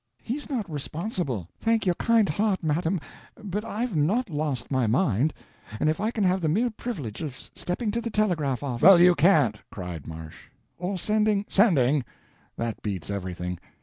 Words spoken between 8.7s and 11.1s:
"Well, you can't," cried Marsh. "—or